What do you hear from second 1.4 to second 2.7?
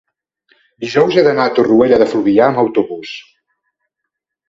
a Torroella de Fluvià amb